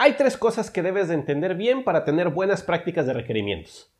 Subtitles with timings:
[0.00, 3.92] Hay tres cosas que debes de entender bien para tener buenas prácticas de requerimientos.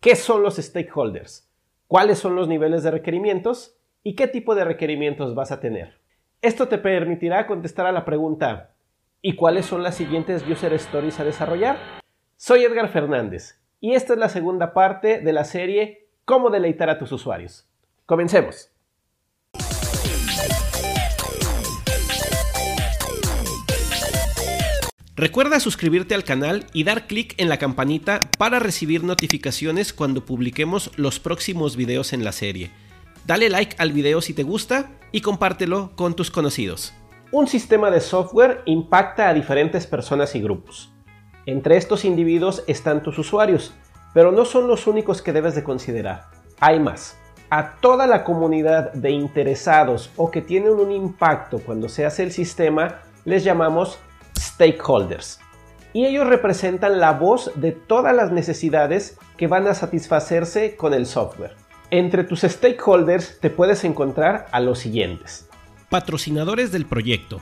[0.00, 1.48] ¿Qué son los stakeholders?
[1.86, 3.78] ¿Cuáles son los niveles de requerimientos?
[4.02, 6.00] ¿Y qué tipo de requerimientos vas a tener?
[6.42, 8.74] Esto te permitirá contestar a la pregunta
[9.22, 11.78] ¿y cuáles son las siguientes user stories a desarrollar?
[12.36, 16.98] Soy Edgar Fernández y esta es la segunda parte de la serie Cómo deleitar a
[16.98, 17.68] tus usuarios.
[18.06, 18.73] Comencemos.
[25.24, 30.90] Recuerda suscribirte al canal y dar clic en la campanita para recibir notificaciones cuando publiquemos
[30.96, 32.70] los próximos videos en la serie.
[33.26, 36.92] Dale like al video si te gusta y compártelo con tus conocidos.
[37.32, 40.92] Un sistema de software impacta a diferentes personas y grupos.
[41.46, 43.72] Entre estos individuos están tus usuarios,
[44.12, 46.26] pero no son los únicos que debes de considerar.
[46.60, 47.16] Hay más.
[47.48, 52.30] A toda la comunidad de interesados o que tienen un impacto cuando se hace el
[52.30, 53.98] sistema les llamamos
[54.54, 55.40] stakeholders.
[55.92, 61.06] Y ellos representan la voz de todas las necesidades que van a satisfacerse con el
[61.06, 61.54] software.
[61.90, 65.48] Entre tus stakeholders te puedes encontrar a los siguientes.
[65.90, 67.40] Patrocinadores del proyecto.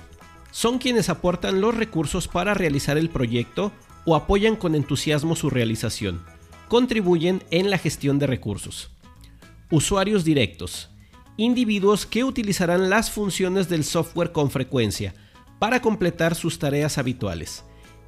[0.51, 3.73] Son quienes aportan los recursos para realizar el proyecto
[4.05, 6.23] o apoyan con entusiasmo su realización.
[6.69, 8.91] Contribuyen en la gestión de recursos.
[9.71, 10.91] Usuarios directos.
[11.39, 15.15] Individuos que utilizarán las funciones del software con frecuencia,
[15.63, 17.63] para completar sus tareas habituales.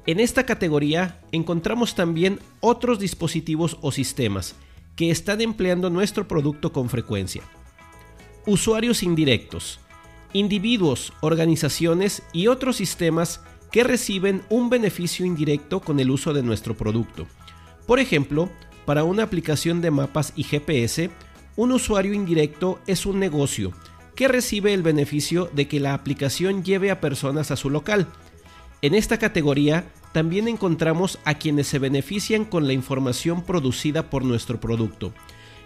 [0.05, 4.55] En esta categoría encontramos también otros dispositivos o sistemas
[4.97, 7.43] que están empleando nuestro producto con frecuencia.
[8.45, 9.79] Usuarios indirectos,
[10.33, 13.39] individuos, organizaciones y otros sistemas
[13.71, 17.25] que reciben un beneficio indirecto con el uso de nuestro producto.
[17.87, 18.49] Por ejemplo,
[18.85, 21.09] para una aplicación de mapas y GPS,
[21.55, 23.71] un usuario indirecto es un negocio
[24.15, 28.07] que recibe el beneficio de que la aplicación lleve a personas a su local.
[28.81, 34.61] En esta categoría también encontramos a quienes se benefician con la información producida por nuestro
[34.61, 35.13] producto,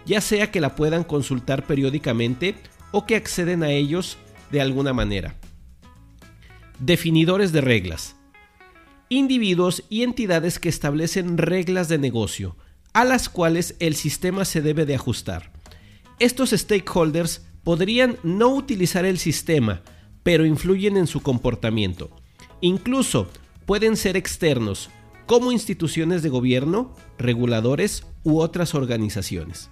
[0.06, 2.56] ya sea que la puedan consultar periódicamente
[2.92, 4.18] o que acceden a ellos
[4.52, 5.36] de alguna manera.
[6.80, 8.16] Definidores de reglas.
[9.10, 12.58] Individuos y entidades que establecen reglas de negocio,
[12.94, 15.52] a las cuales el sistema se debe de ajustar.
[16.20, 19.84] Estos stakeholders podrían no utilizar el sistema,
[20.24, 22.10] pero influyen en su comportamiento.
[22.62, 23.28] Incluso
[23.68, 24.90] pueden ser externos,
[25.28, 29.70] como instituciones de gobierno, reguladores u otras organizaciones.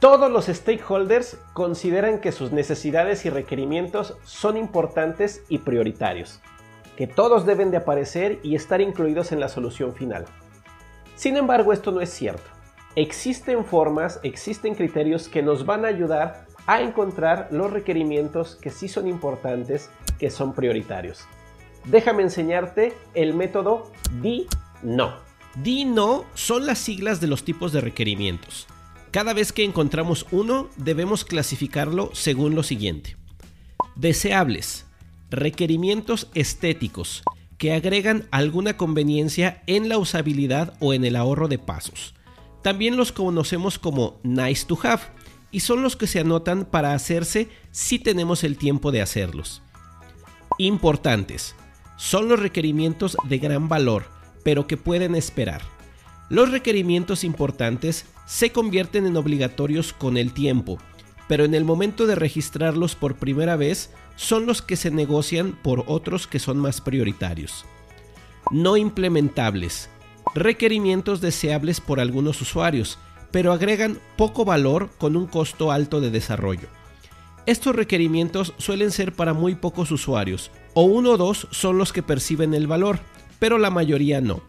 [0.00, 6.40] Todos los stakeholders consideran que sus necesidades y requerimientos son importantes y prioritarios,
[6.96, 10.24] que todos deben de aparecer y estar incluidos en la solución final.
[11.16, 12.50] Sin embargo, esto no es cierto.
[12.96, 18.88] Existen formas, existen criterios que nos van a ayudar a encontrar los requerimientos que sí
[18.88, 21.26] son importantes, que son prioritarios.
[21.84, 23.92] Déjame enseñarte el método
[24.22, 25.14] DI-NO.
[25.62, 28.66] DI-NO son las siglas de los tipos de requerimientos.
[29.10, 33.16] Cada vez que encontramos uno, debemos clasificarlo según lo siguiente.
[33.94, 34.86] Deseables.
[35.30, 37.22] Requerimientos estéticos
[37.58, 42.14] que agregan alguna conveniencia en la usabilidad o en el ahorro de pasos.
[42.62, 45.02] También los conocemos como nice to have
[45.54, 49.62] y son los que se anotan para hacerse si tenemos el tiempo de hacerlos.
[50.58, 51.54] Importantes.
[51.96, 54.06] Son los requerimientos de gran valor,
[54.42, 55.62] pero que pueden esperar.
[56.28, 60.78] Los requerimientos importantes se convierten en obligatorios con el tiempo,
[61.28, 65.84] pero en el momento de registrarlos por primera vez son los que se negocian por
[65.86, 67.64] otros que son más prioritarios.
[68.50, 69.88] No implementables.
[70.34, 72.98] Requerimientos deseables por algunos usuarios,
[73.34, 76.68] pero agregan poco valor con un costo alto de desarrollo.
[77.46, 82.04] Estos requerimientos suelen ser para muy pocos usuarios, o uno o dos son los que
[82.04, 83.00] perciben el valor,
[83.40, 84.40] pero la mayoría no.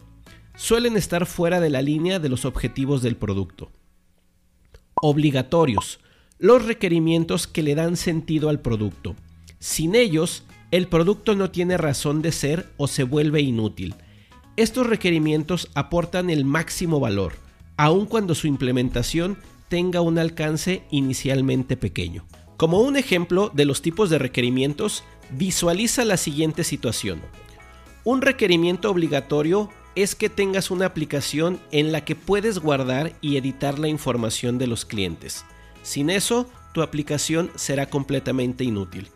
[0.54, 3.72] Suelen estar fuera de la línea de los objetivos del producto.
[4.94, 5.98] Obligatorios.
[6.38, 9.16] Los requerimientos que le dan sentido al producto.
[9.58, 13.96] Sin ellos, el producto no tiene razón de ser o se vuelve inútil.
[14.54, 17.44] Estos requerimientos aportan el máximo valor,
[17.76, 19.38] aun cuando su implementación
[19.68, 22.24] tenga un alcance inicialmente pequeño.
[22.56, 27.20] Como un ejemplo de los tipos de requerimientos, visualiza la siguiente situación.
[28.04, 33.78] Un requerimiento obligatorio es que tengas una aplicación en la que puedes guardar y editar
[33.78, 35.44] la información de los clientes.
[35.82, 39.08] Sin eso, tu aplicación será completamente inútil.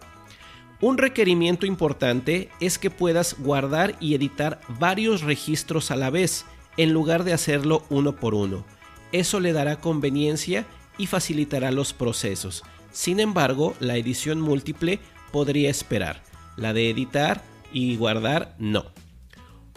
[0.80, 6.46] Un requerimiento importante es que puedas guardar y editar varios registros a la vez
[6.82, 8.64] en lugar de hacerlo uno por uno.
[9.12, 10.66] Eso le dará conveniencia
[10.96, 12.62] y facilitará los procesos.
[12.90, 14.98] Sin embargo, la edición múltiple
[15.30, 16.22] podría esperar.
[16.56, 18.86] La de editar y guardar no.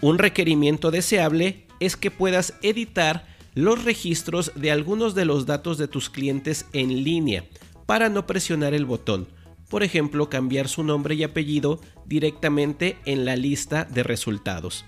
[0.02, 5.90] Un requerimiento deseable es que puedas editar los registros de algunos de los datos de
[5.90, 7.44] tus clientes en línea
[7.86, 9.28] para no presionar el botón.
[9.70, 14.86] Por ejemplo, cambiar su nombre y apellido directamente en la lista de resultados.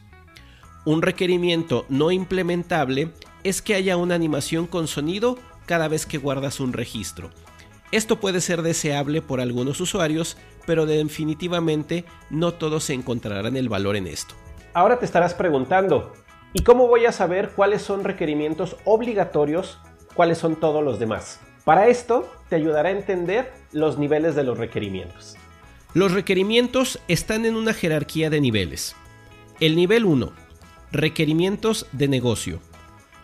[0.86, 3.10] Un requerimiento no implementable
[3.44, 7.32] es que haya una animación con sonido cada vez que guardas un registro.
[7.92, 10.38] Esto puede ser deseable por algunos usuarios,
[10.68, 14.36] pero definitivamente no todos encontrarán el valor en esto.
[14.76, 16.14] Ahora te estarás preguntando,
[16.54, 19.80] ¿y cómo voy a saber cuáles son requerimientos obligatorios,
[20.14, 21.40] cuáles son todos los demás?
[21.64, 25.36] Para esto te ayudará a entender los niveles de los requerimientos.
[25.96, 28.96] Los requerimientos están en una jerarquía de niveles.
[29.60, 30.45] El nivel 1,
[30.96, 32.62] requerimientos de negocio,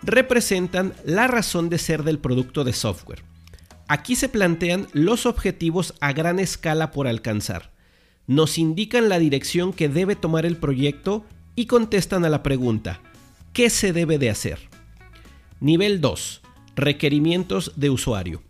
[0.04, 3.24] representan la razón de ser del producto de software.
[3.88, 7.72] Aquí se plantean los objetivos a gran escala por alcanzar.
[8.28, 11.26] Nos indican la dirección que debe tomar el proyecto
[11.56, 13.02] y contestan a la pregunta,
[13.54, 14.60] ¿qué se debe de hacer?
[15.60, 16.42] Nivel 2.
[16.76, 18.42] Requerimientos de usuario.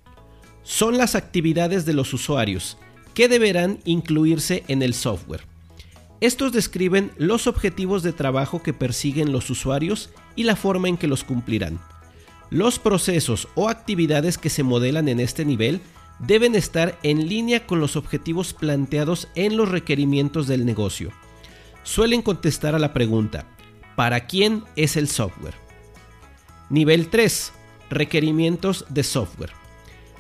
[0.64, 2.78] Son las actividades de los usuarios
[3.14, 5.51] que deberán incluirse en el software.
[6.22, 11.08] Estos describen los objetivos de trabajo que persiguen los usuarios y la forma en que
[11.08, 11.80] los cumplirán.
[12.52, 15.82] Los procesos o actividades que se modelan en este nivel
[16.20, 21.12] deben estar en línea con los objetivos planteados en los requerimientos del negocio.
[21.82, 23.48] Suelen contestar a la pregunta,
[23.96, 25.56] ¿para quién es el software?
[26.70, 27.52] Nivel 3.
[27.90, 29.61] Requerimientos de software.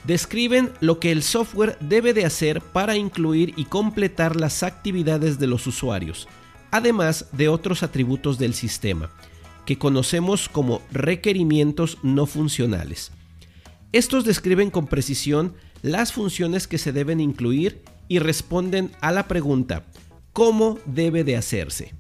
[0.04, 5.48] Describen lo que el software debe de hacer para incluir y completar las actividades de
[5.48, 6.28] los usuarios,
[6.72, 9.12] además de otros atributos del sistema
[9.66, 13.12] que conocemos como requerimientos no funcionales.
[13.92, 19.84] Estos describen con precisión las funciones que se deben incluir y responden a la pregunta
[20.34, 21.94] ¿cómo debe de hacerse?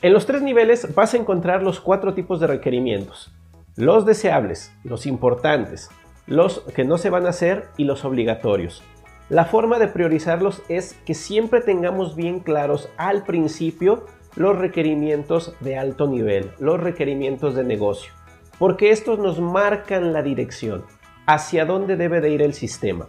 [0.00, 3.30] En los tres niveles vas a encontrar los cuatro tipos de requerimientos.
[3.76, 5.88] Los deseables, los importantes,
[6.26, 8.82] los que no se van a hacer y los obligatorios.
[9.28, 15.78] La forma de priorizarlos es que siempre tengamos bien claros al principio los requerimientos de
[15.78, 18.12] alto nivel, los requerimientos de negocio,
[18.58, 20.84] porque estos nos marcan la dirección,
[21.26, 23.08] hacia dónde debe de ir el sistema.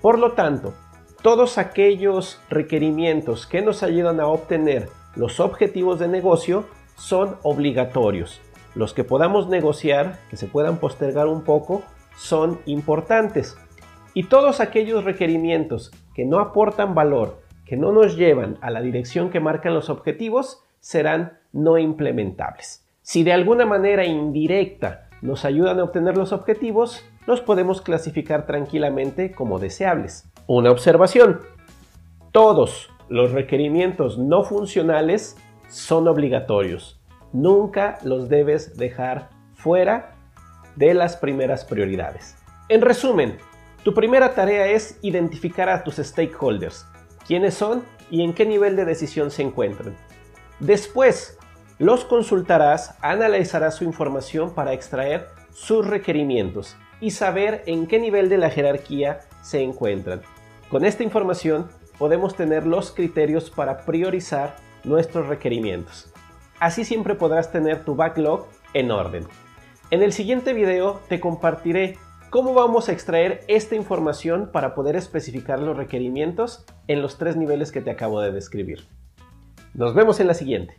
[0.00, 0.74] Por lo tanto,
[1.22, 6.64] todos aquellos requerimientos que nos ayudan a obtener los objetivos de negocio
[6.96, 8.40] son obligatorios.
[8.74, 11.82] Los que podamos negociar, que se puedan postergar un poco,
[12.16, 13.56] son importantes.
[14.14, 19.30] Y todos aquellos requerimientos que no aportan valor, que no nos llevan a la dirección
[19.30, 22.86] que marcan los objetivos serán no implementables.
[23.02, 29.32] Si de alguna manera indirecta nos ayudan a obtener los objetivos, los podemos clasificar tranquilamente
[29.32, 30.30] como deseables.
[30.46, 31.40] Una observación.
[32.32, 35.36] Todos los requerimientos no funcionales
[35.68, 37.00] son obligatorios.
[37.32, 40.15] Nunca los debes dejar fuera
[40.76, 42.36] de las primeras prioridades.
[42.68, 43.38] En resumen,
[43.82, 46.86] tu primera tarea es identificar a tus stakeholders,
[47.26, 49.96] quiénes son y en qué nivel de decisión se encuentran.
[50.60, 51.38] Después,
[51.78, 58.38] los consultarás, analizarás su información para extraer sus requerimientos y saber en qué nivel de
[58.38, 60.22] la jerarquía se encuentran.
[60.70, 61.68] Con esta información
[61.98, 66.12] podemos tener los criterios para priorizar nuestros requerimientos.
[66.58, 69.26] Así siempre podrás tener tu backlog en orden.
[69.90, 71.96] En el siguiente video te compartiré
[72.28, 77.70] ¿Cómo vamos a extraer esta información para poder especificar los requerimientos en los tres niveles
[77.70, 78.88] que te acabo de describir?
[79.74, 80.74] Nos vemos en la siguiente.